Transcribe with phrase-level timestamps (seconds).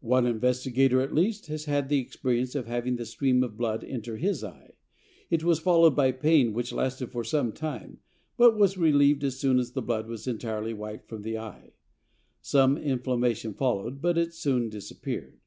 [0.00, 4.16] One investigator, at least, has had the experience of having the stream of blood enter
[4.16, 4.72] his eye.
[5.28, 7.98] It was followed by pain which lasted for some time,
[8.38, 11.74] but was relieved as soon as the blood was entirely wiped from the eye.
[12.40, 15.40] Some inflammation followed, but soon it disappeared.